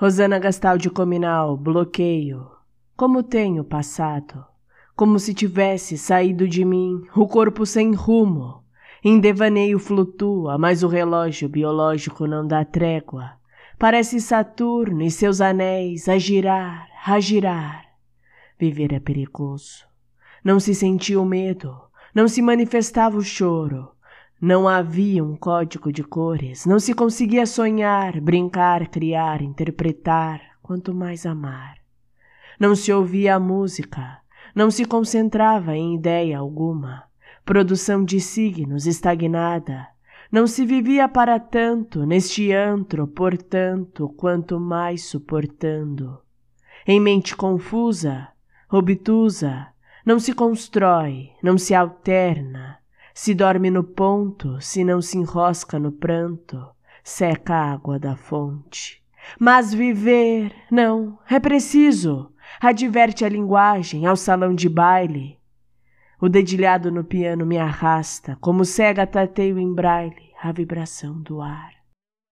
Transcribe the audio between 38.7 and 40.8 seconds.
estagnada. Não se